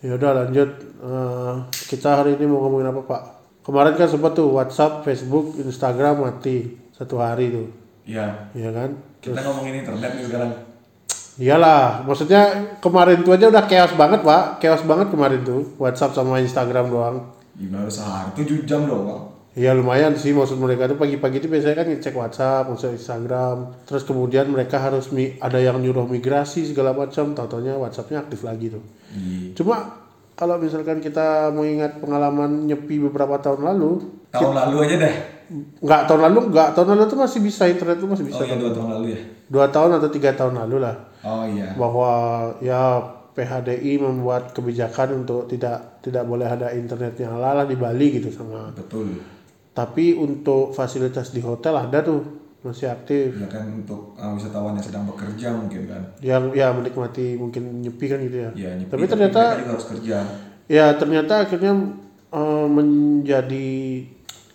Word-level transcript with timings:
Ya 0.00 0.16
udah 0.16 0.32
lanjut. 0.44 0.70
Eh, 1.00 1.54
kita 1.92 2.24
hari 2.24 2.40
ini 2.40 2.48
mau 2.48 2.64
ngomongin 2.64 2.88
apa 2.88 3.00
Pak? 3.04 3.22
Kemarin 3.60 3.92
kan 4.00 4.08
sempat 4.08 4.32
tuh 4.32 4.48
WhatsApp, 4.56 5.04
Facebook, 5.04 5.60
Instagram 5.60 6.24
mati 6.24 6.80
satu 6.96 7.20
hari 7.20 7.52
tuh, 7.52 7.68
Iya. 8.08 8.48
ya 8.56 8.70
kan? 8.72 8.96
Kita 9.20 9.44
ngomongin 9.44 9.84
internet 9.84 10.16
nih 10.16 10.24
sekarang. 10.24 10.50
Iyalah, 11.40 12.04
maksudnya 12.04 12.42
kemarin 12.80 13.20
tuh 13.24 13.32
aja 13.36 13.48
udah 13.48 13.64
chaos 13.68 13.92
banget 13.96 14.20
Pak, 14.24 14.60
chaos 14.60 14.82
banget 14.84 15.08
kemarin 15.12 15.40
tuh 15.44 15.72
WhatsApp 15.76 16.16
sama 16.16 16.40
Instagram 16.40 16.88
doang. 16.92 17.16
Gimana 17.56 17.88
sehari 17.88 18.32
7 18.36 18.64
jam 18.64 18.88
doang 18.88 19.04
bang. 19.04 19.22
Iya 19.50 19.74
lumayan 19.74 20.14
sih 20.14 20.30
maksud 20.30 20.62
mereka 20.62 20.86
tuh 20.86 20.94
pagi-pagi 20.94 21.42
itu 21.42 21.50
biasanya 21.50 21.82
kan 21.82 21.86
ngecek 21.90 22.14
WhatsApp, 22.14 22.70
ngecek 22.70 22.94
Instagram, 22.94 23.56
terus 23.82 24.06
kemudian 24.06 24.46
mereka 24.46 24.78
harus 24.78 25.10
mi 25.10 25.34
ada 25.36 25.58
yang 25.58 25.82
nyuruh 25.82 26.06
migrasi 26.06 26.62
segala 26.62 26.94
macam, 26.94 27.34
tau-taunya 27.34 27.74
WhatsAppnya 27.74 28.22
aktif 28.22 28.46
lagi 28.46 28.70
tuh. 28.70 28.82
Iya. 29.10 29.58
Cuma 29.58 29.98
kalau 30.38 30.54
misalkan 30.54 31.02
kita 31.02 31.50
mengingat 31.50 31.98
pengalaman 31.98 32.64
nyepi 32.64 33.02
beberapa 33.02 33.36
tahun 33.36 33.66
lalu, 33.66 33.90
Tahun 34.30 34.54
lalu 34.54 34.76
aja 34.86 34.96
deh. 35.02 35.14
nggak 35.82 36.02
tahun 36.06 36.20
lalu 36.30 36.54
nggak 36.54 36.68
tahun 36.78 36.88
lalu 36.94 37.02
tuh 37.10 37.18
masih 37.18 37.40
bisa 37.42 37.66
internet 37.66 37.98
tuh 37.98 38.06
masih 38.06 38.22
bisa 38.22 38.38
Oh 38.38 38.46
iya 38.46 38.54
dua 38.54 38.70
tahun 38.70 38.88
lalu 38.94 39.06
ya. 39.10 39.20
dua 39.50 39.66
tahun 39.66 39.90
atau 39.98 40.08
tiga 40.08 40.30
tahun 40.30 40.54
lalu 40.62 40.76
lah 40.78 40.94
Oh 41.26 41.42
iya. 41.42 41.74
bahwa 41.74 42.10
ya 42.62 43.02
PHDI 43.34 43.98
membuat 43.98 44.54
kebijakan 44.54 45.26
untuk 45.26 45.50
tidak 45.50 45.98
tidak 46.06 46.22
boleh 46.22 46.46
ada 46.46 46.70
internet 46.70 47.18
yang 47.18 47.34
ala 47.34 47.66
di 47.66 47.74
Bali 47.74 48.22
gitu 48.22 48.30
sama 48.30 48.70
Betul. 48.70 49.18
Tapi 49.70 50.18
untuk 50.18 50.74
fasilitas 50.74 51.30
di 51.30 51.40
hotel 51.40 51.78
ada 51.78 52.02
tuh 52.02 52.20
masih 52.60 52.92
aktif. 52.92 53.40
Ya 53.40 53.48
kan 53.48 53.72
untuk 53.72 54.12
uh, 54.20 54.36
wisatawan 54.36 54.76
yang 54.76 54.84
sedang 54.84 55.04
bekerja 55.08 55.48
mungkin 55.56 55.88
kan. 55.88 56.02
yang 56.20 56.52
ya 56.52 56.68
menikmati 56.76 57.40
mungkin 57.40 57.80
nyepi 57.80 58.06
kan 58.10 58.18
gitu 58.20 58.36
ya. 58.36 58.50
Ya, 58.52 58.70
nyepi, 58.76 58.92
tapi 58.92 59.04
ternyata 59.08 59.40
mereka 59.40 59.60
juga 59.64 59.72
harus 59.72 59.88
kerja. 59.88 60.16
ya 60.70 60.86
ternyata 60.94 61.34
akhirnya 61.48 61.72
eh, 62.30 62.66
menjadi 62.68 63.70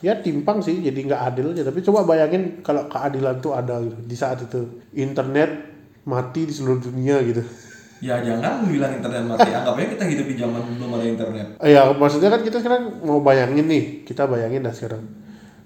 ya 0.06 0.14
timpang 0.22 0.62
sih 0.62 0.86
jadi 0.86 1.00
nggak 1.02 1.22
adil 1.34 1.46
aja. 1.58 1.64
Tapi 1.66 1.80
coba 1.82 2.06
bayangin 2.06 2.62
kalau 2.62 2.86
keadilan 2.86 3.42
tuh 3.42 3.58
ada 3.58 3.82
gitu 3.82 3.98
di 4.06 4.16
saat 4.16 4.46
itu. 4.46 4.86
Internet 4.94 5.74
mati 6.06 6.46
di 6.46 6.54
seluruh 6.54 6.78
dunia 6.78 7.18
gitu 7.26 7.42
Ya 8.04 8.20
jangan 8.20 8.68
bilang 8.68 8.92
internet 9.00 9.24
mati. 9.24 9.50
Anggap 9.56 9.80
kita 9.80 10.06
hidup 10.08 10.26
di 10.28 10.36
zaman 10.36 10.62
belum 10.76 10.92
ada 11.00 11.06
internet. 11.08 11.48
Eh, 11.64 11.72
ya 11.72 11.92
maksudnya 11.96 12.30
kan 12.32 12.42
kita 12.44 12.60
sekarang 12.60 13.04
mau 13.08 13.24
bayangin 13.24 13.66
nih 13.66 14.04
kita 14.04 14.28
bayangin 14.28 14.68
dah 14.68 14.76
sekarang 14.76 15.04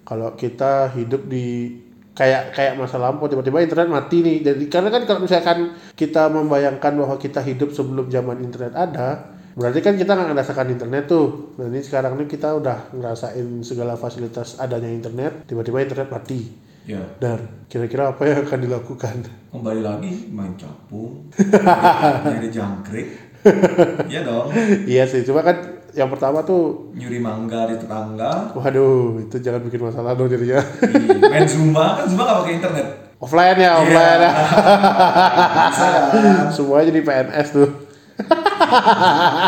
kalau 0.09 0.33
kita 0.33 0.89
hidup 0.97 1.30
di 1.30 1.69
kayak 2.17 2.52
kayak 2.52 2.73
masa 2.75 2.99
lampau 2.99 3.31
tiba-tiba 3.31 3.63
internet 3.63 3.88
mati 3.88 4.19
nih 4.19 4.44
jadi 4.44 4.63
karena 4.67 4.89
kan 4.91 5.08
kalau 5.08 5.23
misalkan 5.23 5.71
kita 5.95 6.27
membayangkan 6.27 6.99
bahwa 6.99 7.16
kita 7.16 7.39
hidup 7.39 7.71
sebelum 7.71 8.11
zaman 8.11 8.43
internet 8.43 8.75
ada 8.75 9.39
berarti 9.55 9.80
kan 9.80 9.95
kita 9.95 10.19
nggak 10.19 10.36
ngerasakan 10.36 10.67
internet 10.67 11.08
tuh 11.08 11.55
nah 11.55 11.71
ini 11.71 11.80
sekarang 11.80 12.19
nih 12.19 12.27
kita 12.27 12.59
udah 12.59 12.91
ngerasain 12.91 13.64
segala 13.64 13.95
fasilitas 13.95 14.59
adanya 14.59 14.91
internet 14.91 15.47
tiba-tiba 15.47 15.80
internet 15.80 16.11
mati 16.11 16.52
Ya 16.89 17.05
dan 17.17 17.37
kira-kira 17.69 18.09
apa 18.09 18.25
yang 18.25 18.41
akan 18.41 18.59
dilakukan 18.59 19.15
kembali 19.49 19.81
lagi 19.81 20.25
main 20.29 20.57
capung, 20.57 21.29
nyari 22.25 22.49
jangkrik. 22.49 23.07
Iya 24.09 24.25
dong. 24.25 24.49
iya 24.83 25.05
sih 25.05 25.21
cuma 25.21 25.39
kan 25.39 25.55
yang 25.91 26.05
pertama 26.07 26.41
tuh 26.41 26.91
Nyuri 26.91 27.17
mangga 27.17 27.65
di 27.65 27.77
tetangga. 27.77 28.51
waduh 28.51 29.15
itu 29.17 29.37
jangan 29.37 29.63
bikin 29.63 29.79
masalah 29.81 30.11
dong 30.11 30.27
jadinya 30.27 30.59
Iya, 30.81 31.23
main 31.23 31.45
zumba 31.45 31.95
kan 31.95 32.05
zumba 32.05 32.23
nggak 32.25 32.37
pakai 32.37 32.53
internet. 32.57 32.87
offline 33.15 33.57
ya 33.57 33.71
offline 33.77 34.19
ya 34.19 34.31
Bisa 35.69 35.87
kan? 35.87 36.03
semuanya 36.49 36.85
jadi 36.89 36.99
PNS 37.01 37.47
tuh 37.53 37.69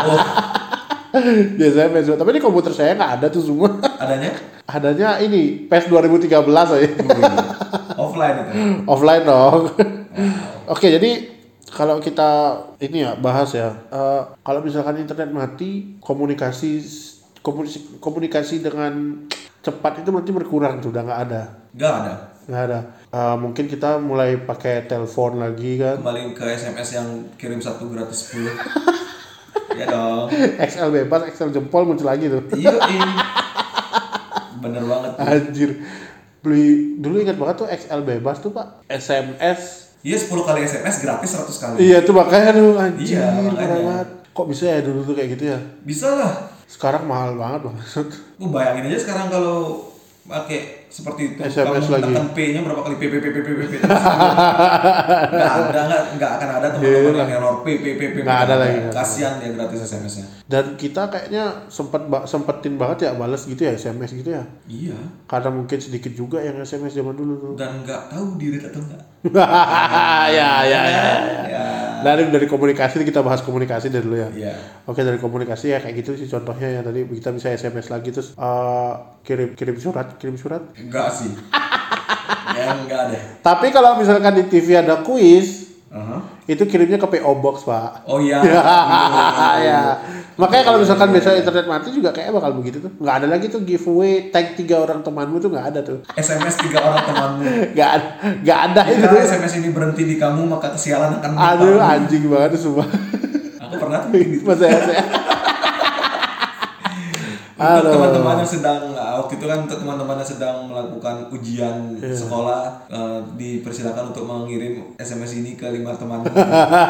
Oh, 0.02 0.18
biasanya 1.60 1.88
PNS 1.92 2.16
tapi 2.16 2.30
di 2.32 2.42
komputer 2.42 2.72
saya 2.72 2.96
nggak 2.96 3.12
ada 3.20 3.26
tuh 3.28 3.42
semua. 3.44 3.68
Adanya? 4.02 4.32
Adanya 4.64 5.08
ini 5.20 5.68
PES 5.68 5.92
2013 5.92 6.32
aja. 6.32 6.88
Offline 8.00 8.36
itu. 8.40 8.52
offline 8.92 9.24
dong. 9.24 9.68
Oke 10.68 10.88
jadi 10.88 11.28
kalau 11.72 12.00
kita 12.00 12.60
ini 12.84 13.04
ya 13.04 13.16
bahas 13.16 13.52
ya 13.56 13.72
eh, 13.88 14.22
kalau 14.44 14.60
misalkan 14.60 15.00
internet 15.00 15.32
mati 15.32 15.96
komunikasi 16.04 16.80
komunikasi, 17.40 17.98
komunikasi 18.00 18.54
dengan 18.60 19.24
cepat 19.62 20.02
itu 20.02 20.10
nanti 20.10 20.30
berkurang 20.32 20.80
tuh 20.80 20.90
udah 20.90 21.02
nggak 21.04 21.20
ada. 21.28 21.42
Nggak 21.76 21.94
ada. 22.04 22.14
nggak 22.42 22.62
ada. 22.66 22.80
Eh, 23.12 23.36
mungkin 23.38 23.64
kita 23.68 24.00
mulai 24.02 24.40
pakai 24.40 24.88
telepon 24.88 25.38
lagi 25.38 25.78
kan. 25.78 26.00
Kembali 26.00 26.32
ke 26.34 26.44
SMS 26.48 26.88
yang 26.96 27.08
kirim 27.38 27.60
satu 27.60 27.86
gratis 27.92 28.34
10. 28.34 29.01
Ya 29.78 29.86
dong. 29.88 30.26
XL 30.58 30.90
bebas 30.90 31.20
XL 31.32 31.50
jempol 31.54 31.82
muncul 31.88 32.06
lagi 32.08 32.28
tuh 32.28 32.42
Iya, 32.54 32.72
iya. 32.88 33.06
Bener 34.62 34.82
banget. 34.86 35.12
Anjir. 35.18 35.70
Beli 36.42 36.98
dulu 36.98 37.22
ingat 37.22 37.38
banget 37.38 37.56
tuh 37.62 37.68
XL 37.70 38.02
bebas 38.02 38.42
tuh, 38.42 38.50
Pak. 38.50 38.86
SMS. 38.90 39.92
Iya 40.02 40.18
10 40.18 40.34
kali 40.42 40.60
SMS 40.66 40.96
gratis 40.98 41.30
100 41.38 41.62
kali. 41.62 41.76
Iya 41.78 42.02
tuh 42.02 42.14
makanya 42.14 42.50
tuh 42.58 42.74
anjir. 42.74 43.22
Iya, 43.22 43.26
makanya. 43.38 43.78
banget. 43.78 44.08
Kok 44.34 44.46
bisa 44.50 44.64
ya 44.66 44.80
dulu 44.82 45.06
tuh 45.06 45.14
kayak 45.14 45.38
gitu 45.38 45.44
ya? 45.54 45.58
Bisa 45.86 46.08
lah. 46.18 46.32
Sekarang 46.66 47.06
mahal 47.06 47.38
banget 47.38 47.70
maksud. 47.70 48.10
Lu 48.42 48.50
bayangin 48.50 48.90
aja 48.90 48.98
sekarang 48.98 49.30
kalau 49.30 49.91
pakai 50.22 50.60
seperti 50.86 51.22
itu 51.26 51.40
SMS 51.42 51.82
kamu 51.82 51.94
lagi. 51.98 52.12
P-nya 52.30 52.60
berapa 52.62 52.80
kali 52.80 52.94
P 52.94 53.04
P 53.04 53.14
P 53.16 53.26
P 53.26 53.38
P 53.38 53.48
P 53.50 53.62
P 53.64 53.74
nggak 53.74 55.50
ada 55.64 55.80
nggak 55.82 56.02
nggak 56.14 56.30
akan 56.32 56.48
ada 56.52 56.66
teman-teman 56.70 57.14
yang 57.18 57.32
error 57.32 57.56
P 57.60 57.68
P 57.76 57.86
P 57.92 58.02
P 58.12 58.16
Nggak 58.20 58.38
ada 58.40 58.54
lagi. 58.56 58.78
kasihan 58.88 59.34
dia 59.36 59.50
gratis 59.50 59.82
SMS-nya 59.82 60.26
Dan 60.44 60.64
kita 60.76 61.08
kayaknya 61.08 61.66
sempet 61.66 62.06
ba- 62.06 62.22
sempetin 62.24 62.76
banget 62.76 62.98
ya 63.02 63.12
balas 63.12 63.42
gitu 63.44 63.58
ya 63.60 63.72
SMS 63.72 64.14
gitu 64.14 64.30
ya. 64.30 64.44
iya 64.66 64.94
Karena 65.24 65.50
mungkin 65.50 65.78
sedikit 65.78 66.12
juga 66.12 66.38
yang 66.38 66.54
SMS 66.56 66.92
zaman 66.92 67.12
dulu 67.12 67.34
tuh. 67.40 67.52
dan 67.56 67.82
nggak 67.82 68.02
tahu 68.08 68.36
diri 68.36 68.60
atau 68.60 68.78
enggak 68.80 69.02
ya, 70.32 70.50
ya, 70.62 70.80
ya. 70.84 71.04
ya 71.48 71.66
Dari 72.02 72.22
dari 72.28 72.46
komunikasi 72.46 73.00
kita 73.00 73.20
bahas 73.20 73.40
komunikasi 73.40 73.88
dari 73.88 74.02
dulu 74.02 74.18
ya. 74.18 74.28
iya 74.32 74.54
Oke 74.84 75.00
dari 75.00 75.16
komunikasi 75.16 75.70
ya 75.70 75.78
kayak 75.78 75.94
gitu 75.98 76.14
sih 76.14 76.26
contohnya 76.26 76.68
ya 76.68 76.80
tadi 76.82 77.06
kita 77.06 77.30
bisa 77.30 77.48
SMS 77.48 77.88
lagi 77.88 78.10
terus 78.10 78.34
eh, 78.34 78.92
kirim 79.22 79.54
kirim 79.54 79.76
surat 79.76 80.18
kirim 80.18 80.34
surat 80.34 80.62
enggak 80.74 81.08
sih 81.10 81.30
ya 82.58 82.66
enggak 82.76 83.02
deh 83.10 83.22
Tapi 83.40 83.66
kalau 83.70 83.96
misalkan 83.96 84.34
di 84.34 84.44
TV 84.44 84.76
ada 84.76 85.00
kuis, 85.00 85.72
Aha. 85.88 86.20
itu 86.44 86.62
kirimnya 86.64 86.96
ke 86.96 87.08
PO 87.08 87.32
Box, 87.36 87.64
Pak. 87.64 88.04
oh 88.06 88.18
iya 88.18 88.38
ya. 89.68 89.82
Makanya 90.42 90.64
kalau 90.64 90.78
misalkan 90.78 91.08
biasa 91.08 91.38
internet 91.38 91.66
mati 91.66 91.88
juga 91.88 92.10
kayak 92.10 92.30
bakal 92.32 92.50
begitu 92.52 92.78
tuh. 92.78 92.90
Nggak 92.96 93.14
ada 93.14 93.26
lagi 93.28 93.46
tuh 93.46 93.62
giveaway 93.62 94.12
tag 94.28 94.52
tiga 94.52 94.82
orang 94.82 94.98
temanmu 95.00 95.38
tuh 95.38 95.48
nggak 95.48 95.66
ada 95.70 95.80
tuh. 95.80 96.02
SMS 96.12 96.58
tiga 96.58 96.82
orang 96.82 97.04
temanmu 97.04 97.46
Nggak 97.74 97.90
ada, 97.92 98.06
nggak 98.42 98.58
ada 98.64 98.82
itu. 98.88 99.06
jika 99.06 99.22
SMS 99.22 99.52
ini 99.56 99.68
berhenti 99.70 100.02
di 100.02 100.16
kamu 100.16 100.42
maka 100.48 100.74
kesialan 100.74 101.14
akan 101.16 101.30
Aduh 101.32 101.78
menimpa 101.78 101.94
anjing 101.94 102.24
banget 102.26 102.50
tuh 102.52 102.60
semua. 102.60 102.84
aku 103.56 103.74
pernah 103.78 104.00
tuh 104.02 104.18
gitu. 104.18 104.42
Masa 104.42 104.66
saya. 104.82 105.04
Untuk 107.52 107.62
Halo. 107.78 107.90
teman-teman 107.94 108.36
yang 108.36 108.50
sedang 108.50 108.80
waktu 108.90 109.38
itu 109.38 109.46
kan 109.46 109.58
untuk 109.62 109.78
teman-teman 109.78 110.18
yang 110.18 110.26
sedang 110.28 110.56
melakukan 110.66 111.16
ujian 111.30 111.76
Iya. 111.94 112.10
sekolah 112.12 112.60
eh, 112.90 113.18
dipersilakan 113.32 114.10
untuk 114.10 114.26
mengirim 114.26 114.98
SMS 114.98 115.38
ini 115.38 115.54
ke 115.54 115.70
lima 115.70 115.94
teman. 115.94 116.26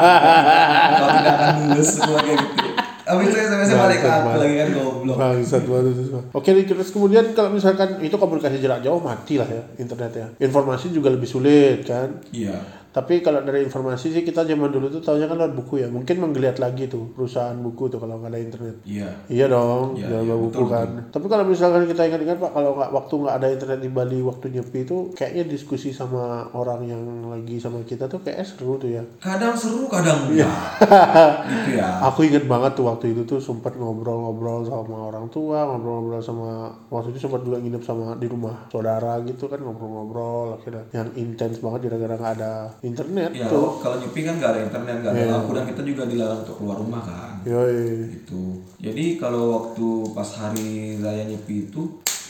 Kalau 0.97 1.09
tidak 1.13 1.33
akan 1.35 1.49
lulus 1.69 1.89
semua 1.93 2.17
kayak 2.19 2.41
gitu. 2.41 2.72
Habis 3.03 3.25
itu 3.29 3.37
SMS-nya 3.37 3.75
balik 3.75 3.99
aku 4.03 4.29
lagi 4.39 4.55
kan 4.55 4.69
goblok. 4.71 5.15
Bangsat 5.19 5.63
banget 5.67 5.95
itu. 5.99 6.19
Oke, 6.31 6.49
terus 6.63 6.89
kemudian 6.95 7.25
kalau 7.35 7.51
misalkan 7.51 7.99
itu 7.99 8.15
komunikasi 8.15 8.63
jarak 8.63 8.79
jauh 8.79 8.99
mati 9.03 9.35
lah 9.35 9.47
ya 9.47 9.63
internet 9.75 10.11
ya. 10.15 10.27
Informasi 10.39 10.91
juga 10.91 11.11
lebih 11.11 11.27
sulit 11.27 11.83
kan. 11.83 12.23
Iya. 12.31 12.82
Tapi 12.93 13.25
kalau 13.25 13.41
dari 13.41 13.65
informasi 13.65 14.13
sih 14.13 14.21
kita 14.21 14.45
zaman 14.45 14.69
dulu 14.69 14.85
tuh 14.87 15.01
tahunya 15.01 15.25
kan 15.25 15.37
lewat 15.41 15.53
buku 15.57 15.81
ya. 15.81 15.89
Mungkin 15.89 16.15
menggeliat 16.21 16.61
lagi 16.61 16.85
tuh 16.85 17.09
perusahaan 17.09 17.57
buku 17.57 17.89
tuh 17.89 17.97
kalau 17.97 18.21
nggak 18.21 18.29
ada 18.29 18.39
internet. 18.39 18.75
Iya. 18.85 19.09
Iya 19.25 19.45
dong, 19.49 19.97
Iya, 19.97 20.13
jalan 20.13 20.25
iya, 20.29 20.35
buku 20.37 20.61
betul, 20.61 20.69
kan. 20.69 20.89
Tapi 21.09 21.25
kalau 21.25 21.43
misalkan 21.43 21.83
kita 21.89 22.01
ingat-ingat 22.05 22.37
Pak, 22.37 22.51
kalau 22.53 22.71
nggak 22.77 22.91
waktu 22.93 23.13
nggak 23.17 23.35
ada 23.35 23.47
internet 23.49 23.79
di 23.81 23.89
Bali 23.89 24.19
waktu 24.21 24.45
nyepi 24.53 24.79
itu 24.85 24.97
kayaknya 25.11 25.43
diskusi 25.49 25.89
sama 25.89 26.45
orang 26.53 26.85
yang 26.85 27.01
lagi 27.27 27.57
sama 27.57 27.81
kita 27.81 28.05
tuh 28.05 28.21
kayak 28.21 28.45
seru 28.45 28.77
tuh 28.77 28.93
ya. 28.93 29.01
Kadang 29.17 29.57
seru, 29.57 29.89
kadang 29.89 30.29
Iya. 30.29 30.45
enggak. 30.45 31.33
gitu 31.51 31.69
ya. 31.81 31.87
Aku 32.05 32.21
inget 32.21 32.45
banget 32.45 32.77
tuh 32.77 32.85
waktu 32.85 33.17
itu 33.17 33.25
tuh 33.25 33.41
sempat 33.41 33.73
ngobrol-ngobrol 33.73 34.63
sama 34.63 35.09
orang 35.09 35.25
tua, 35.27 35.65
ngobrol-ngobrol 35.65 36.21
sama 36.21 36.69
waktu 36.87 37.09
itu 37.09 37.25
sempat 37.25 37.41
juga 37.41 37.57
nginep 37.57 37.81
sama 37.81 38.13
di 38.15 38.29
rumah 38.29 38.69
saudara 38.69 39.17
gitu 39.25 39.49
kan 39.49 39.57
ngobrol-ngobrol 39.57 40.61
akhirnya 40.61 40.85
yang 40.93 41.09
intens 41.15 41.57
banget 41.57 41.89
gara-gara 41.89 42.13
nggak 42.13 42.33
ada 42.37 42.53
internet 42.83 43.31
Ya, 43.31 43.47
tuh. 43.47 43.79
kalau 43.79 43.95
nyepi 43.97 44.21
kan 44.21 44.35
nggak 44.35 44.51
ada 44.51 44.61
internet, 44.61 44.95
nggak 44.99 45.13
Iya. 45.13 45.23
ada 45.23 45.33
lampu 45.33 45.51
dan 45.51 45.65
kita 45.65 45.81
juga 45.81 46.03
dilarang 46.03 46.39
untuk 46.41 46.55
keluar 46.57 46.77
rumah 46.77 47.01
kan. 47.01 47.33
Yoi. 47.43 48.11
gitu. 48.13 48.59
Jadi 48.77 49.05
kalau 49.15 49.43
waktu 49.53 49.87
pas 50.11 50.29
hari 50.33 50.71
raya 50.97 51.23
nyepi 51.23 51.65
itu 51.65 51.81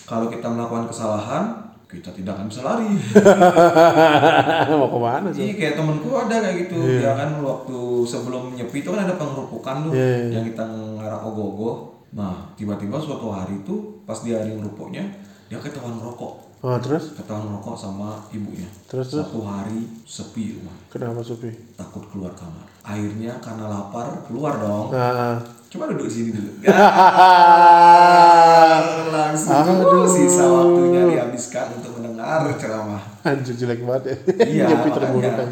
kalau 0.04 0.26
kita 0.28 0.46
melakukan 0.46 0.86
kesalahan 0.88 1.46
kita 1.86 2.10
tidak 2.12 2.34
akan 2.34 2.48
bisa 2.48 2.62
lari. 2.64 2.90
mau 4.74 4.90
ke 4.90 5.00
mana 5.00 5.30
sih 5.30 5.42
Iya 5.44 5.54
kayak 5.56 5.76
temenku 5.76 6.10
ada 6.12 6.36
kayak 6.40 6.56
gitu 6.64 6.78
dia 6.98 7.14
kan 7.14 7.30
waktu 7.40 7.78
sebelum 8.04 8.44
nyepi 8.52 8.78
itu 8.80 8.90
kan 8.90 9.02
ada 9.04 9.14
pengerupukan 9.14 9.76
tuh 9.84 9.92
Iya, 9.92 10.34
yang 10.34 10.44
kita 10.44 10.64
ngarah 10.98 11.22
ogoh-ogoh. 11.24 11.94
Nah 12.12 12.50
tiba-tiba 12.54 12.98
suatu 12.98 13.30
hari 13.30 13.62
tuh 13.62 14.02
pas 14.04 14.18
dia 14.18 14.38
hari 14.38 14.54
ngerupuknya 14.54 15.06
dia 15.46 15.58
ketahuan 15.60 15.94
rokok, 15.96 16.42
oh 16.63 16.80
terus 16.80 17.12
ketahuan 17.13 17.51
rokok 17.51 17.75
sama 17.75 18.24
ibunya. 18.31 18.65
terus 18.88 19.12
terus 19.12 19.27
Satu 19.27 19.44
hari 19.44 19.83
sepi 20.04 20.56
rumah, 20.56 20.71
kenapa 20.88 21.19
Supi 21.19 21.51
takut 21.75 22.07
keluar 22.07 22.31
kamar. 22.31 22.63
Akhirnya 22.81 23.36
karena 23.38 23.68
lapar 23.68 24.24
keluar 24.24 24.56
dong. 24.57 24.88
nah 24.89 25.38
Coba 25.68 25.89
duduk 25.89 26.06
sini 26.06 26.30
dulu. 26.30 26.54
Ah, 26.69 28.77
Langsung 29.18 29.81
tuh 29.81 30.06
sisa 30.06 30.45
waktunya 30.45 31.01
dihabiskan 31.10 31.74
untuk 31.74 31.98
mendengar 31.98 32.45
ceramah. 32.56 33.01
anjir 33.24 33.56
jelek 33.56 33.81
banget 33.81 34.04
ya 34.06 34.16
Iya, 34.45 34.63
nyepi 34.69 34.86
makanya. 34.86 34.95
terburuk 35.01 35.33
aja. 35.33 35.45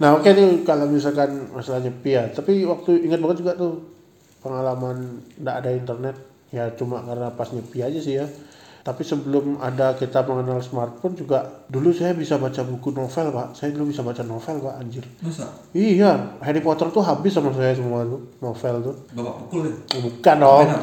nah 0.00 0.08
oke 0.16 0.26
nih 0.26 0.64
kalau 0.64 0.88
misalkan 0.88 1.30
masalah 1.52 1.78
nyepi 1.78 2.10
ya 2.10 2.24
tapi 2.32 2.64
waktu 2.64 3.04
ingat 3.04 3.20
banget 3.20 3.36
juga 3.38 3.52
tuh 3.52 3.84
pengalaman 4.40 5.20
nggak 5.36 5.56
ada 5.60 5.70
internet 5.70 6.16
ya 6.48 6.64
cuma 6.72 7.04
karena 7.04 7.28
pas 7.30 7.46
nyepi 7.50 7.78
aja 7.78 7.98
sih 8.00 8.16
ya 8.16 8.24
tapi 8.80 9.04
sebelum 9.04 9.60
ada 9.60 9.92
kita 9.92 10.24
mengenal 10.24 10.64
smartphone 10.64 11.12
juga 11.12 11.64
dulu 11.68 11.92
saya 11.92 12.16
bisa 12.16 12.40
baca 12.40 12.64
buku 12.64 12.96
novel 12.96 13.26
pak 13.32 13.48
saya 13.52 13.70
dulu 13.76 13.92
bisa 13.92 14.00
baca 14.00 14.24
novel 14.24 14.56
pak 14.64 14.74
anjir 14.80 15.04
Masa? 15.20 15.46
iya 15.76 16.38
Harry 16.40 16.64
Potter 16.64 16.88
tuh 16.88 17.04
habis 17.04 17.32
sama 17.32 17.52
saya 17.52 17.76
semua 17.76 18.04
tuh 18.08 18.20
novel 18.40 18.74
tuh 18.80 18.96
Bapak 19.12 19.34
pukul 19.46 19.68
ya? 19.68 19.76
bukan 20.00 20.36
dong. 20.40 20.66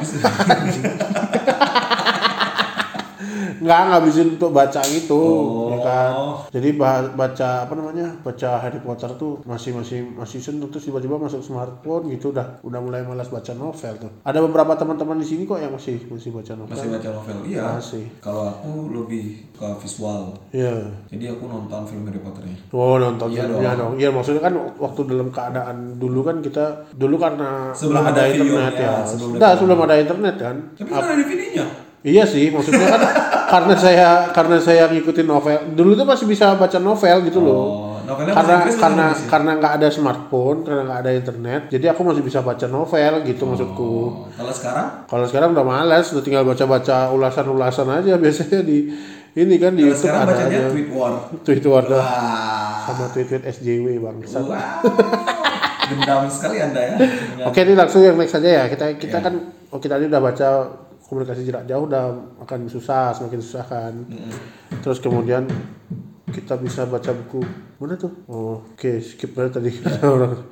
nggak 3.58 3.80
ngabisin 3.88 4.28
untuk 4.32 4.50
baca 4.50 4.80
gitu 4.84 5.16
Oh. 5.18 5.68
ya 5.68 5.78
kan 5.80 6.10
jadi 6.50 6.68
ba- 6.72 7.10
baca 7.10 7.62
apa 7.62 7.72
namanya 7.72 8.12
baca 8.18 8.50
Harry 8.58 8.78
Potter 8.78 9.10
tuh 9.14 9.42
masih 9.44 9.72
masih 9.72 10.04
masih 10.10 10.38
seneng 10.38 10.68
terus 10.68 10.84
tiba-tiba 10.84 11.16
masuk 11.16 11.40
smartphone 11.40 12.08
gitu 12.08 12.30
udah 12.30 12.60
udah 12.60 12.78
mulai 12.78 13.02
malas 13.02 13.28
baca 13.28 13.52
novel 13.52 13.94
tuh 13.96 14.10
ada 14.22 14.38
beberapa 14.38 14.72
teman-teman 14.74 15.16
di 15.16 15.26
sini 15.26 15.42
kok 15.44 15.56
yang 15.56 15.70
masih 15.70 16.00
masih 16.06 16.30
baca 16.30 16.52
novel 16.54 16.70
Masih 16.70 16.88
baca 16.90 17.08
novel? 17.10 17.36
Iya. 17.44 17.62
Masih. 17.70 18.04
Kalau 18.18 18.44
aku 18.46 18.70
lebih 18.90 19.24
ke 19.50 19.66
visual. 19.78 20.36
Iya. 20.50 20.74
Jadi 21.08 21.24
aku 21.26 21.44
nonton 21.44 21.80
film 21.82 22.04
Harry 22.04 22.18
Potternya. 22.18 22.56
Oh 22.70 22.96
nonton 22.96 23.28
Iya 23.28 23.44
filmnya 23.44 23.72
dong. 23.72 23.80
dong. 23.80 23.92
Iya 23.96 24.08
maksudnya 24.10 24.40
kan 24.40 24.54
waktu 24.76 25.00
dalam 25.04 25.28
keadaan 25.28 25.76
dulu 25.96 26.20
kan 26.22 26.36
kita 26.38 26.64
dulu 26.92 27.16
karena 27.16 27.72
Sebelum 27.72 28.00
nggak 28.00 28.12
ada 28.12 28.22
internet 28.26 28.46
videonya, 28.70 28.70
ya. 28.78 28.94
sebelum 29.02 29.28
Nah, 29.30 29.38
ada- 29.42 29.56
sebelum 29.56 29.78
ada 29.80 29.94
internet 29.96 30.34
kan. 30.36 30.56
Tapi 30.72 30.88
kan 30.88 31.02
ada 31.02 31.14
DVD-nya. 31.16 31.66
Iya 32.06 32.22
sih, 32.24 32.48
maksudnya 32.48 32.86
kan 32.88 33.02
karena 33.52 33.74
saya 33.74 34.08
karena 34.30 34.56
saya 34.58 34.86
ngikutin 34.86 35.26
novel. 35.26 35.58
Dulu 35.74 35.92
tuh 35.94 36.06
masih 36.06 36.26
bisa 36.26 36.54
baca 36.54 36.78
novel 36.78 37.16
gitu 37.26 37.42
loh. 37.42 37.58
Oh, 37.58 37.94
novelnya 38.06 38.32
karena 38.38 38.54
bahasa 38.54 38.62
Inggris 38.62 38.76
karena 38.78 39.06
karena 39.26 39.50
nggak 39.58 39.72
ada 39.82 39.88
smartphone, 39.90 40.58
karena 40.62 40.82
nggak 40.86 41.00
ada 41.02 41.10
internet, 41.12 41.60
jadi 41.68 41.86
aku 41.90 42.00
masih 42.06 42.22
bisa 42.22 42.38
baca 42.40 42.66
novel 42.66 43.12
gitu 43.26 43.42
maksudku. 43.44 43.90
Oh, 43.90 44.10
kalau 44.30 44.52
sekarang? 44.54 44.86
Kalau 45.10 45.24
sekarang 45.26 45.48
udah 45.58 45.66
malas, 45.66 46.06
udah 46.14 46.22
tinggal 46.22 46.46
baca-baca 46.46 47.10
ulasan-ulasan 47.10 47.88
aja 47.90 48.14
biasanya 48.14 48.62
di 48.62 48.78
ini 49.34 49.54
kan 49.56 49.74
di 49.74 49.86
YouTube 49.86 50.02
sekarang 50.06 50.22
ada 50.22 50.32
bacanya 50.34 50.58
aja. 50.58 50.70
tweet 50.70 50.88
war. 50.90 51.12
Tweet 51.42 51.64
war 51.66 51.84
dah. 51.84 51.98
Wah. 51.98 52.74
sama 52.88 53.04
tweet-tweet 53.12 53.44
SJW 53.44 53.86
bang. 54.00 54.16
Dendam 55.88 56.28
sekali 56.28 56.56
Anda 56.60 56.80
ya. 56.84 56.96
Oke 57.44 57.60
ini 57.62 57.72
langsung 57.72 58.00
yang 58.00 58.16
next 58.16 58.34
aja 58.34 58.48
ya. 58.48 58.64
Kita 58.66 58.96
kita 58.96 59.18
Iya. 59.18 59.24
kan 59.24 59.34
oh, 59.68 59.78
kita 59.78 59.96
tadi 59.96 60.04
udah 60.06 60.20
baca 60.20 60.48
komunikasi 61.08 61.48
jarak 61.48 61.64
jauh 61.64 61.88
udah 61.88 62.12
akan 62.44 62.68
susah 62.68 63.16
semakin 63.16 63.40
susah 63.40 63.64
kan. 63.64 63.94
Terus 64.84 65.00
kemudian 65.00 65.48
kita 66.28 66.60
bisa 66.60 66.84
baca 66.84 67.10
buku 67.10 67.40
mana 67.80 67.96
tuh? 67.96 68.12
Oh, 68.28 68.60
Oke 68.76 69.00
skip 69.00 69.32
aja 69.34 69.58
tadi 69.58 69.72
orang. 70.04 70.36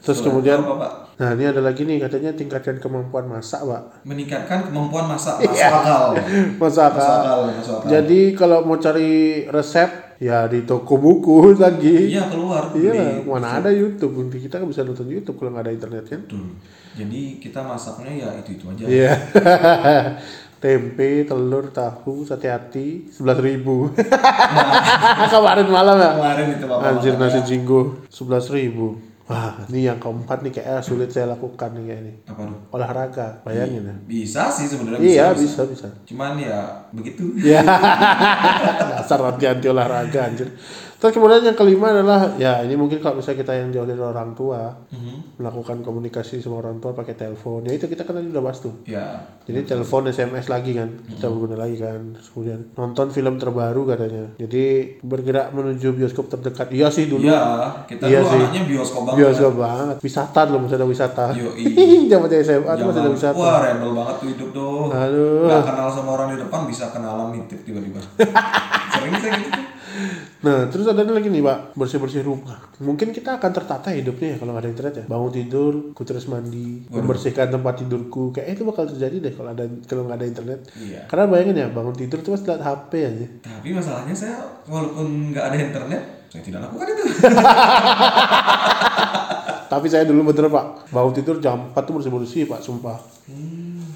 Terus 0.00 0.24
kemudian 0.24 0.64
Apa, 0.64 0.80
Pak? 0.80 0.92
nah 1.20 1.36
ini 1.36 1.44
ada 1.44 1.60
lagi 1.60 1.84
nih 1.84 2.00
katanya 2.00 2.32
tingkatkan 2.32 2.80
kemampuan 2.80 3.28
masak 3.28 3.60
pak. 3.68 4.00
Meningkatkan 4.08 4.64
kemampuan 4.64 5.04
masak 5.04 5.44
akal. 5.44 6.16
Masak. 6.56 6.96
Akal, 6.96 7.40
masuk 7.52 7.74
akal. 7.84 7.88
Jadi 7.92 8.32
kalau 8.32 8.64
mau 8.64 8.80
cari 8.80 9.44
resep 9.52 10.09
ya 10.20 10.44
di 10.46 10.68
toko 10.68 11.00
buku 11.00 11.50
lagi. 11.64 12.12
Iya 12.12 12.28
keluar. 12.28 12.70
Iya, 12.76 13.24
Di- 13.24 13.24
mana 13.24 13.58
ada 13.58 13.72
YouTube? 13.72 14.28
Kita 14.28 14.60
kan 14.60 14.68
bisa 14.68 14.84
nonton 14.84 15.08
YouTube 15.08 15.40
kalau 15.40 15.56
nggak 15.56 15.64
ada 15.64 15.72
internet 15.72 16.04
kan? 16.06 16.20
Jadi 16.94 17.40
kita 17.40 17.64
masaknya 17.64 18.12
ya 18.12 18.28
itu 18.44 18.60
itu 18.60 18.64
aja. 18.68 18.84
Iya. 18.84 19.12
Tempe, 20.60 21.24
telur, 21.24 21.72
tahu, 21.72 22.28
sate 22.28 22.52
hati, 22.52 23.08
sebelas 23.08 23.40
ribu. 23.40 23.88
Kemarin 25.32 25.68
malam 25.72 25.96
ya. 25.96 26.10
Kemarin 26.20 26.46
itu 26.52 26.64
bapak. 26.68 26.84
Anjir 26.84 27.14
nasi 27.16 27.40
ya. 27.40 27.48
jinggo 27.48 28.04
sebelas 28.12 28.52
ribu. 28.52 29.00
Wah, 29.30 29.62
ini 29.70 29.86
yang 29.86 30.02
keempat 30.02 30.42
nih 30.42 30.50
kayaknya 30.50 30.82
sulit 30.82 31.14
saya 31.14 31.30
lakukan 31.30 31.70
nih 31.78 31.82
kayak 31.86 32.00
ini. 32.02 32.12
Apa 32.26 32.42
tuh? 32.50 32.58
Olahraga, 32.74 33.26
bayangin 33.46 33.86
ya. 33.86 33.94
Bisa 34.02 34.50
sih 34.50 34.66
sebenarnya. 34.66 34.98
Iya, 34.98 35.26
bisa, 35.38 35.62
bisa. 35.70 35.86
Cuman 36.02 36.34
ya 36.34 36.90
begitu. 36.90 37.38
Ya, 37.38 37.62
dasar 38.98 39.22
anti 39.22 39.46
anti 39.46 39.70
olahraga 39.70 40.26
anjir. 40.26 40.50
Terus 41.00 41.12
kemudian 41.12 41.40
yang 41.42 41.56
kelima 41.56 41.90
adalah 41.90 42.36
ya 42.36 42.60
ini 42.60 42.76
mungkin 42.76 43.00
kalau 43.00 43.16
misalnya 43.16 43.40
kita 43.40 43.52
yang 43.54 43.68
jauh 43.70 43.88
dari 43.88 43.98
orang 43.98 44.30
tua 44.32 44.68
Mhm. 44.86 45.40
melakukan 45.40 45.80
komunikasi 45.80 46.38
sama 46.38 46.60
orang 46.60 46.76
tua 46.76 46.92
pakai 46.92 47.16
telepon 47.16 47.64
ya 47.64 47.72
itu 47.72 47.88
kita 47.88 48.04
kan 48.04 48.14
tadi 48.14 48.28
udah 48.28 48.42
bahas 48.42 48.60
tuh. 48.60 48.76
Ya. 48.84 49.24
Jadi 49.42 49.64
telepon 49.64 50.04
SMS 50.06 50.46
lagi 50.46 50.72
kan, 50.72 50.92
kita 51.08 51.26
berguna 51.26 51.56
lagi 51.56 51.74
kan. 51.74 52.12
Terus 52.12 52.28
kemudian 52.28 52.60
nonton 52.74 53.08
film 53.08 53.34
terbaru 53.34 53.82
katanya. 53.84 54.28
Jadi 54.36 54.64
bergerak 55.00 55.50
menuju 55.50 55.88
bioskop 55.90 56.28
terdekat. 56.28 56.68
Iya 56.68 56.86
sih 56.86 57.08
dulu. 57.08 57.24
Iya, 57.24 57.40
kita 57.88 58.04
Iya 58.04 58.20
dulu 58.20 58.30
sih. 58.46 58.62
bioskop 58.68 59.02
banget. 59.02 59.18
Bioskop 59.18 59.54
banget. 59.56 59.96
Wisata 60.00 60.40
dulu 60.44 60.58
masih 60.62 60.76
ada 60.76 60.86
wisata. 60.86 61.24
Zaman 62.10 62.28
SMA 62.38 62.70
tuh 62.70 62.84
masih 62.84 63.00
ada 63.00 63.10
wisata. 63.10 63.34
Wah, 63.34 63.58
rebel 63.58 63.90
banget 63.90 64.14
tuh 64.16 64.28
hidup 64.28 64.48
tuh. 64.52 64.78
Aduh. 64.86 65.48
Nggak 65.48 65.64
kenal 65.64 65.88
sama 65.88 66.10
orang 66.12 66.28
di 66.30 66.38
depan 66.38 66.60
bisa 66.64 66.84
kenalan 66.90 67.32
nitip 67.32 67.64
tiba-tiba. 67.64 68.04
Sering 68.92 69.14
saya 69.16 69.32
gitu. 69.40 69.60
Nah, 70.40 70.66
terus 70.66 70.86
ada 70.86 71.02
lagi 71.02 71.26
nih, 71.26 71.40
Pak, 71.40 71.74
bersih-bersih 71.74 72.22
rumah. 72.22 72.56
Mungkin 72.78 73.10
kita 73.10 73.36
akan 73.36 73.50
tertata 73.50 73.90
hidupnya 73.90 74.32
ya 74.32 74.36
kalau 74.38 74.54
nggak 74.54 74.64
ada 74.64 74.70
internet 74.70 74.94
ya. 74.96 75.04
Bangun 75.04 75.30
tidur, 75.30 75.72
ku 75.92 76.02
terus 76.02 76.24
mandi, 76.24 76.86
membersihkan 76.88 77.50
tempat 77.50 77.74
tidurku. 77.76 78.30
Kayak 78.30 78.54
itu 78.54 78.62
bakal 78.62 78.86
terjadi 78.86 79.16
deh 79.20 79.32
kalau 79.32 79.50
ada 79.50 79.64
kalau 79.84 80.02
nggak 80.04 80.16
ada 80.16 80.26
internet. 80.26 80.60
Iya. 80.74 81.04
Karena 81.04 81.24
bayangin 81.26 81.56
ya, 81.56 81.68
bangun 81.68 81.92
tidur 81.92 82.18
tuh 82.20 82.32
pasti 82.32 82.46
lihat 82.46 82.62
HP 82.62 82.90
aja. 83.00 83.26
Tapi 83.42 83.68
masalahnya 83.70 84.14
saya 84.14 84.36
walaupun 84.64 85.06
nggak 85.30 85.44
ada 85.44 85.56
internet, 85.60 86.02
saya 86.28 86.42
tidak 86.42 86.60
lakukan 86.64 86.86
itu. 86.88 87.04
Tapi 89.70 89.86
saya 89.86 90.02
dulu 90.02 90.26
bener 90.26 90.50
pak, 90.50 90.90
bangun 90.90 91.14
tidur 91.14 91.38
jam 91.38 91.70
4 91.70 91.78
tuh 91.78 91.94
bersih-bersih 91.94 92.42
pak, 92.44 92.58
sumpah. 92.58 92.98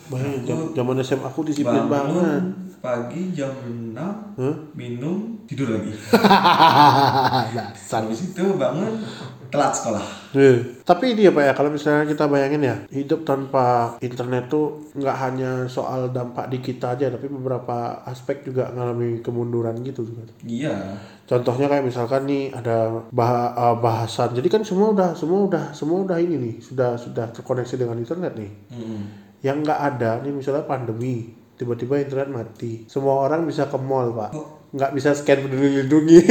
Bayangin, 0.06 0.46
jam- 0.46 0.70
zaman 0.72 0.94
SMA 1.01 1.27
aku 1.27 1.43
disiplin 1.43 1.89
banget. 1.89 2.43
Pagi 2.84 3.32
jam 3.32 3.48
6, 3.64 3.96
Hah? 3.96 4.56
minum, 4.76 5.41
tidur 5.48 5.72
lagi. 5.72 5.88
Dasar. 7.56 8.05
Habis 8.05 8.29
itu 8.29 8.44
bangun 8.60 9.00
telat 9.48 9.72
sekolah. 9.72 10.05
Eh, 10.36 10.84
Tapi 10.84 11.17
ini 11.17 11.24
ya 11.24 11.32
Pak 11.32 11.44
ya, 11.48 11.53
kalau 11.56 11.72
misalnya 11.72 12.05
kita 12.05 12.29
bayangin 12.29 12.60
ya, 12.60 12.76
hidup 12.93 13.24
tanpa 13.24 13.96
internet 14.05 14.53
tuh 14.53 14.84
nggak 14.93 15.17
hanya 15.17 15.64
soal 15.64 16.12
dampak 16.12 16.53
di 16.53 16.60
kita 16.60 16.93
aja, 16.93 17.08
tapi 17.08 17.24
beberapa 17.32 18.05
aspek 18.05 18.44
juga 18.44 18.69
ngalami 18.69 19.24
kemunduran 19.24 19.81
gitu 19.81 20.05
juga. 20.05 20.29
Iya. 20.44 21.00
Contohnya 21.24 21.72
kayak 21.72 21.88
misalkan 21.88 22.29
nih 22.29 22.53
ada 22.53 23.08
bah- 23.08 23.56
eh, 23.56 23.76
bahasan, 23.81 24.36
jadi 24.36 24.48
kan 24.53 24.60
semua 24.60 24.93
udah 24.93 25.17
semua 25.17 25.41
udah 25.48 25.64
semua 25.72 26.05
udah 26.05 26.20
ini 26.20 26.36
nih, 26.36 26.55
sudah 26.60 27.00
sudah 27.00 27.32
terkoneksi 27.32 27.81
dengan 27.81 27.96
internet 27.96 28.36
nih. 28.36 28.53
Mm-mm. 28.76 29.00
Yang 29.41 29.56
nggak 29.64 29.81
ada 29.81 30.10
nih 30.20 30.36
misalnya 30.36 30.69
pandemi, 30.69 31.32
tiba-tiba 31.55 32.03
internet 32.03 32.29
mati, 32.31 32.82
semua 32.91 33.23
orang 33.23 33.46
bisa 33.46 33.70
ke 33.70 33.79
mall 33.79 34.11
Pak, 34.11 34.31
nggak 34.75 34.91
bisa 34.94 35.15
scan 35.15 35.46
peduli 35.46 35.82
lindungi. 35.82 36.19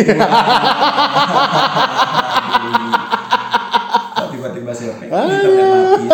Tiba-tiba 4.34 4.72
siapa? 4.75 5.03
Internet 5.08 5.68
mati. 5.72 6.08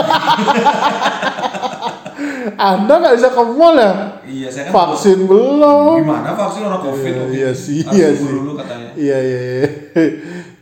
Anda 2.59 2.93
nggak 2.99 3.15
bisa 3.15 3.29
ke 3.31 3.43
mall 3.55 3.75
ya? 3.79 3.93
Iya, 4.27 4.47
saya 4.51 4.63
kan 4.67 4.73
Vaksin 4.75 5.25
belum. 5.25 6.03
Gimana 6.03 6.35
vaksin 6.35 6.61
orang 6.67 6.81
covid? 6.83 7.13
Iya, 7.15 7.25
iya 7.31 7.51
sih, 7.55 7.81
iya 7.89 8.09
sih. 8.13 8.27
dulu 8.29 8.59
katanya. 8.59 8.91
Iya 8.99 9.17
iya 9.23 9.39
iya. 9.39 9.67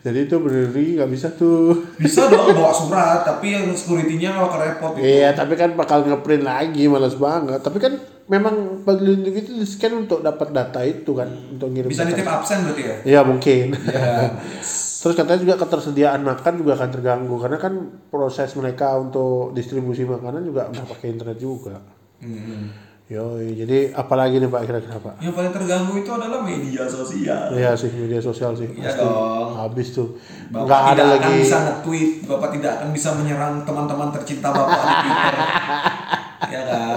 Jadi 0.08 0.20
itu 0.24 0.36
bener 0.40 0.72
nggak 0.72 1.12
bisa 1.12 1.28
tuh. 1.36 1.84
Bisa 2.00 2.32
dong 2.32 2.56
bawa 2.56 2.72
surat, 2.72 3.28
tapi 3.28 3.52
yang 3.52 3.68
security-nya 3.76 4.32
kalau 4.40 4.56
repot 4.56 4.96
itu. 4.96 5.04
Iya 5.04 5.36
tapi 5.36 5.60
kan 5.60 5.76
bakal 5.76 6.08
ngeprint 6.08 6.48
lagi 6.48 6.88
males 6.88 7.20
banget. 7.20 7.60
Tapi 7.60 7.76
kan 7.84 8.00
memang 8.32 8.88
lindungi 8.88 9.40
itu 9.44 9.52
di 9.52 9.68
scan 9.68 10.08
untuk 10.08 10.24
dapat 10.24 10.56
data 10.56 10.80
itu 10.88 11.12
kan 11.12 11.28
untuk 11.28 11.76
ngirim. 11.76 11.92
Bisa 11.92 12.08
nitip 12.08 12.24
absen 12.24 12.64
berarti 12.64 12.84
ya? 12.88 12.96
Iya 13.04 13.20
mungkin. 13.28 13.76
Iya. 13.76 14.32
Terus 15.04 15.14
katanya 15.14 15.40
juga 15.44 15.56
ketersediaan 15.60 16.24
makan 16.24 16.54
juga 16.64 16.80
akan 16.80 16.90
terganggu 16.90 17.36
karena 17.38 17.58
kan 17.60 17.74
proses 18.08 18.50
mereka 18.56 18.96
untuk 18.96 19.52
distribusi 19.52 20.08
makanan 20.08 20.48
juga 20.48 20.72
udah 20.72 20.86
pakai 20.88 21.08
internet 21.12 21.38
juga. 21.38 21.84
Hmm. 22.24 22.87
Yo, 23.08 23.40
jadi 23.40 23.96
apalagi 23.96 24.36
nih 24.36 24.52
Pak 24.52 24.68
kira-kira 24.68 25.00
Pak? 25.00 25.24
Yang 25.24 25.32
paling 25.32 25.54
terganggu 25.56 25.96
itu 25.96 26.12
adalah 26.12 26.44
media 26.44 26.84
sosial. 26.84 27.56
Iya 27.56 27.72
sih 27.72 27.88
media 27.96 28.20
sosial 28.20 28.52
sih. 28.52 28.68
Iya 28.76 28.92
Pasti. 28.92 29.00
dong. 29.00 29.50
Habis 29.56 29.88
tuh. 29.96 30.08
Bapak 30.52 30.68
Nggak 30.68 30.82
ada 30.82 30.92
tidak 30.92 31.08
lagi. 31.08 31.24
akan 31.24 31.34
bisa 31.40 31.58
nge-tweet, 31.58 32.12
Bapak 32.28 32.50
tidak 32.52 32.72
akan 32.76 32.90
bisa 32.92 33.10
menyerang 33.16 33.54
teman-teman 33.64 34.12
tercinta 34.12 34.52
Bapak 34.52 34.76
di 34.76 34.94
Twitter. 35.00 35.36
ya 36.54 36.62
kan? 36.68 36.96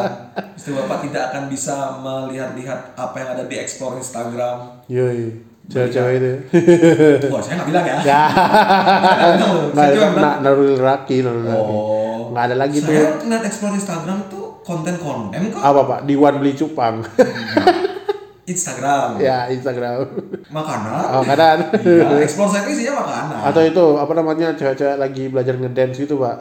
Itu 0.58 0.70
Bapak 0.74 0.98
tidak 1.06 1.22
akan 1.30 1.42
bisa 1.46 1.76
melihat-lihat 2.02 2.80
apa 2.98 3.14
yang 3.14 3.28
ada 3.30 3.44
di 3.46 3.54
explore 3.54 3.94
Instagram. 3.96 4.56
Yoi, 4.90 5.30
cewek-cewek 5.70 6.12
itu. 6.18 6.32
Wah, 7.30 7.38
saya 7.38 7.54
nggak 7.54 7.68
bilang 7.70 7.84
ya. 7.86 7.96
ya. 8.02 8.22
Saya 9.14 9.30
bilang 9.38 9.52
loh. 9.54 9.66
Nggak, 9.70 9.78
Saya 9.78 9.94
cuma 9.94 10.08
bilang, 10.10 10.26
na- 10.26 10.38
narul 10.42 10.74
raki, 10.74 11.16
narul 11.22 11.46
raki. 11.46 11.70
Oh. 11.70 12.34
Nggak 12.34 12.44
ada 12.50 12.56
lagi 12.58 12.76
tuh. 12.82 12.90
Saya 12.90 13.14
ngeliat 13.22 13.44
explore 13.46 13.74
Instagram 13.74 14.18
tuh 14.26 14.39
konten-konten 14.70 15.40
kok. 15.50 15.58
Apa 15.58 15.80
Pak? 15.82 16.00
Diwan 16.06 16.38
beli 16.38 16.54
cupang. 16.54 17.02
Instagram, 18.50 19.22
ya 19.22 19.46
Instagram. 19.46 20.10
makanan. 20.50 21.02
Oh 21.14 21.22
kadang. 21.22 21.70
Iya, 21.86 22.18
explore 22.18 22.50
saya 22.50 22.66
isinya 22.66 22.98
makanan. 22.98 23.46
Atau 23.46 23.62
itu 23.62 23.84
apa 23.94 24.10
namanya 24.10 24.58
cewek-cewek 24.58 24.98
lagi 24.98 25.30
belajar 25.30 25.54
ngedance 25.54 26.02
gitu 26.02 26.18
Pak. 26.18 26.36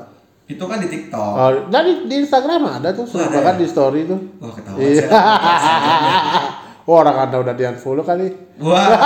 Itu 0.49 0.65
kan 0.65 0.81
di 0.81 0.89
TikTok. 0.89 1.33
Oh, 1.37 1.69
dari 1.69 2.09
di 2.09 2.25
Instagram 2.25 2.81
ada 2.81 2.89
tuh, 2.97 3.05
Oh, 3.05 3.21
ada 3.21 3.29
bahkan 3.29 3.53
ya? 3.53 3.61
di 3.61 3.67
story 3.69 4.09
tuh. 4.09 4.17
Wah, 4.41 4.49
ketahuan 4.49 4.81
Iya. 4.81 5.05
Oh, 6.89 6.97
orang 7.05 7.29
anda 7.29 7.37
udah 7.45 7.53
di 7.53 7.63
unfollow 7.69 8.01
kali. 8.01 8.33
Wah. 8.57 8.89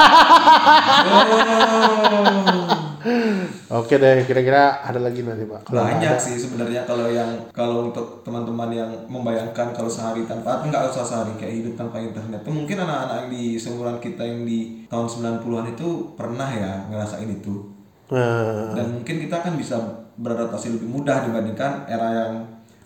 Oh. 3.03 3.52
Oke 3.73 3.97
deh, 3.97 4.21
kira-kira 4.21 4.61
ada 4.79 4.99
lagi 4.99 5.21
nanti 5.21 5.43
pak. 5.43 5.65
Kalau 5.65 5.81
nggak 5.81 5.89
banyak 5.91 6.11
ada- 6.11 6.21
sih 6.21 6.37
sebenarnya 6.37 6.81
kalau 6.83 7.09
yang 7.09 7.25
kalau 7.49 7.89
untuk 7.89 8.21
teman-teman 8.21 8.69
yang 8.69 8.89
membayangkan 9.07 9.73
kalau 9.73 9.89
sehari 9.89 10.23
tanpa 10.23 10.61
enggak 10.61 10.85
usah 10.87 11.01
sehari 11.01 11.33
kayak 11.35 11.53
hidup 11.57 11.73
tanpa 11.75 11.97
internet 11.97 12.37
itu 12.39 12.51
mungkin 12.51 12.77
anak-anak 12.77 13.15
yang 13.17 13.29
di 13.31 13.43
seumuran 13.55 13.97
kita 13.97 14.21
yang 14.21 14.41
di 14.43 14.59
tahun 14.85 15.07
90-an 15.07 15.73
itu 15.73 15.87
pernah 16.13 16.45
ya 16.47 16.85
ngerasain 16.87 17.27
itu 17.27 17.73
Nah, 18.05 18.71
dan 18.71 18.93
mungkin 18.93 19.15
kita 19.17 19.41
kan 19.41 19.55
bisa 19.55 19.73
beradaptasi 20.13 20.69
lebih 20.71 20.85
mudah 20.87 21.25
dibandingkan 21.25 21.87
era 21.87 22.07
yang 22.13 22.33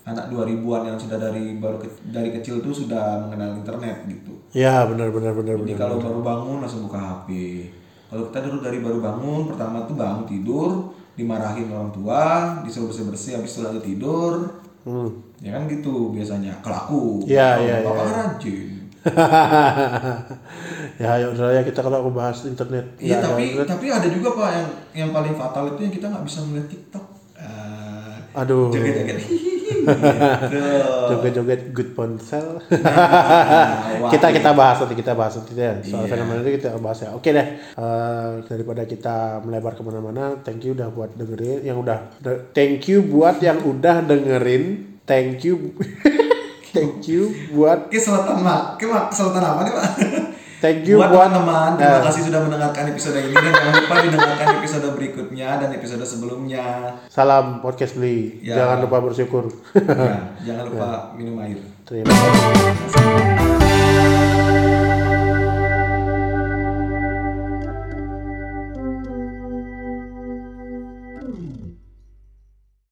anak 0.06 0.32
2000-an 0.32 0.56
yang 0.86 0.96
sudah 0.96 1.20
dari 1.20 1.60
baru 1.60 1.76
ke- 1.76 2.00
dari 2.08 2.32
kecil 2.32 2.64
tuh 2.64 2.72
sudah 2.72 3.20
mengenal 3.20 3.60
internet 3.60 4.08
gitu. 4.08 4.32
ya 4.50 4.88
benar 4.88 5.12
benar 5.12 5.36
benar 5.36 5.60
Jadi 5.60 5.68
benar. 5.68 5.82
kalau 5.82 5.98
baru 6.00 6.20
bangun 6.22 6.58
langsung 6.64 6.88
buka 6.88 6.96
HP. 6.96 7.28
Kalau 8.08 8.24
kita 8.28 8.40
dulu 8.42 8.58
dari 8.60 8.80
baru 8.80 9.00
bangun, 9.00 9.42
pertama 9.48 9.84
tuh 9.84 9.96
bangun 9.96 10.24
tidur, 10.24 10.70
dimarahin 11.14 11.68
orang 11.68 11.92
tua, 11.92 12.22
disuruh 12.64 12.88
bersih 12.88 13.06
bersih, 13.06 13.32
habis 13.36 13.52
itu 13.54 13.62
lagi 13.62 13.82
tidur, 13.84 14.34
Hmm. 14.88 15.12
ya 15.38 15.52
kan 15.52 15.68
gitu 15.68 16.16
biasanya. 16.16 16.56
Kalau 16.64 16.78
aku, 16.80 17.02
Iya, 17.28 17.48
kalau 17.54 17.66
iya, 17.68 17.76
bapak 17.84 17.92
iya. 17.94 18.08
kan 18.08 18.16
rajin. 18.32 18.68
ya 21.04 21.12
ya 21.16 21.28
udah 21.28 21.48
ya 21.54 21.62
kita 21.64 21.80
kalau 21.80 22.08
membahas 22.08 22.44
internet. 22.44 22.86
Iya 22.98 23.20
ada 23.20 23.32
tapi 23.32 23.44
internet. 23.52 23.68
tapi 23.68 23.86
ada 23.88 24.08
juga 24.08 24.30
pak 24.34 24.50
yang 24.52 24.68
yang 24.94 25.10
paling 25.12 25.36
fatal 25.36 25.64
itu 25.70 25.80
yang 25.82 25.94
kita 25.94 26.06
nggak 26.08 26.24
bisa 26.24 26.40
melihat 26.44 26.68
TikTok. 26.68 27.06
Ah, 27.38 28.16
Aduh. 28.44 28.68
Joget-joget. 28.72 29.18
Gitu. 29.18 29.36
Joget-joget 31.08 31.62
good 31.72 31.92
ponsel. 31.94 32.60
Nah, 33.98 34.14
kita 34.14 34.30
kita 34.30 34.54
bahas 34.54 34.78
nanti 34.80 34.96
kita 34.96 35.12
bahas 35.12 35.36
nanti 35.36 35.52
deh 35.52 35.84
soal 35.84 36.06
Iya. 36.06 36.12
fenomena 36.16 36.40
itu 36.40 36.62
kita 36.62 36.78
bahas 36.78 37.02
ya. 37.02 37.10
Oke 37.12 37.34
deh. 37.34 37.48
Eh, 37.76 38.30
daripada 38.46 38.86
kita 38.86 39.42
melebar 39.42 39.74
ke 39.74 39.82
mana-mana, 39.82 40.38
thank 40.42 40.64
you 40.64 40.72
udah 40.72 40.88
buat 40.88 41.12
dengerin, 41.14 41.66
yang 41.66 41.78
udah, 41.78 42.14
thank 42.54 42.86
you 42.88 43.04
buat 43.04 43.42
yang 43.42 43.60
udah 43.60 44.06
dengerin, 44.06 44.64
thank 45.04 45.44
you, 45.44 45.76
thank 46.76 47.04
you 47.06 47.34
buat, 47.52 47.90
Oke 47.90 48.00
selatan 48.00 48.40
mak, 48.40 48.80
selatan 49.12 49.44
apa 49.44 49.62
nih 49.66 49.74
pak? 49.74 49.88
Thank 50.60 50.84
you 50.84 50.98
buat 50.98 51.10
teman-teman, 51.10 51.76
terima 51.76 51.98
Eh. 51.98 52.04
kasih 52.04 52.22
sudah 52.24 52.40
mendengarkan 52.42 52.84
episode 52.88 53.18
ini 53.18 53.32
dan 53.32 53.52
jangan 53.52 53.74
lupa 53.78 53.96
didengarkan 54.02 54.48
episode 54.58 54.88
berikutnya 54.92 55.50
dan 55.58 55.70
episode 55.72 56.04
sebelumnya. 56.04 56.66
salam 57.08 57.60
podcast 57.60 57.94
beli, 57.94 58.42
Ya. 58.42 58.56
jangan 58.58 58.78
lupa 58.82 58.98
bersyukur. 59.00 59.50
Ya, 59.74 60.18
jangan 60.44 60.64
lupa 60.68 60.88
minum 61.18 61.38
air. 61.40 61.58
Terima 61.84 62.10
kasih. 62.10 63.57